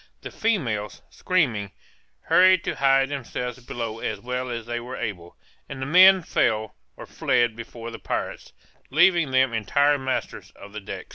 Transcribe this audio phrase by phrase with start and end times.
[0.23, 1.73] The females, screaming,
[2.21, 5.37] hurried to hide themselves below as well as they were able,
[5.69, 8.51] and the men fell or fled before the pirates,
[8.89, 11.09] leaving them entire masters of the decks.